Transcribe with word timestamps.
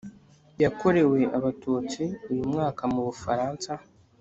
yakorewe 0.63 1.19
abatutsi 1.37 2.01
uyu 2.31 2.43
mwaka 2.51 2.83
mu 2.93 3.01
bufaransa 3.07 3.71